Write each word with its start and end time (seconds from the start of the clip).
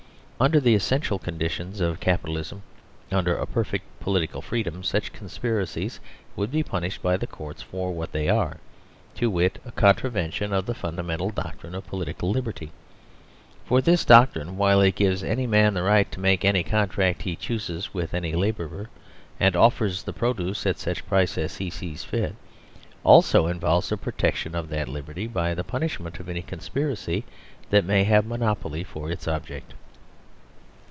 Under 0.41 0.59
the 0.59 0.73
essential 0.73 1.19
conditions 1.19 1.81
of 1.81 1.99
Capitalism 1.99 2.63
under 3.11 3.35
a 3.37 3.45
perfect 3.45 3.83
political 3.99 4.41
freedom 4.41 4.81
such 4.81 5.13
conspiracies 5.13 5.99
% 6.17 6.35
would 6.35 6.49
be 6.49 6.63
punished 6.63 7.03
by 7.03 7.15
the 7.15 7.27
Courts 7.27 7.61
for 7.61 7.93
what 7.93 8.11
they 8.11 8.27
are: 8.27 8.57
to 9.13 9.29
wit, 9.29 9.61
a 9.67 9.71
contravention 9.71 10.51
of 10.51 10.65
the 10.65 10.73
fundamental 10.73 11.29
doctrine 11.29 11.75
of 11.75 11.85
political 11.85 12.31
liberty. 12.31 12.71
For 13.65 13.81
this 13.81 14.03
doctrine, 14.03 14.57
while 14.57 14.81
it 14.81 14.95
gives 14.95 15.23
any 15.23 15.45
man 15.45 15.75
the 15.75 15.83
right 15.83 16.11
to 16.11 16.19
make 16.19 16.43
any 16.43 16.63
contract 16.63 17.21
he 17.21 17.35
chooses 17.35 17.93
with 17.93 18.15
any 18.15 18.33
labourer 18.33 18.89
and 19.39 19.55
offer 19.55 19.87
the 19.89 20.11
produceat 20.11 20.79
such 20.79 21.05
prices 21.05 21.37
as 21.37 21.57
he 21.57 21.69
sees 21.69 22.03
fit, 22.03 22.33
also 23.03 23.45
involves 23.45 23.89
the 23.89 23.95
protection 23.97 24.55
of 24.55 24.69
that 24.69 24.89
liberty 24.89 25.27
by 25.27 25.53
the 25.53 25.63
punishment 25.63 26.19
of 26.19 26.27
any 26.27 26.41
conspiracy 26.41 27.25
that 27.69 27.85
may 27.85 28.05
have 28.05 28.25
monopoly 28.25 28.83
for 28.83 29.11
its 29.11 29.27
object. 29.27 29.75